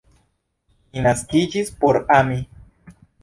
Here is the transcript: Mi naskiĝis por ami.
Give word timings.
Mi 0.93 1.03
naskiĝis 1.07 1.69
por 1.83 2.01
ami. 2.17 2.39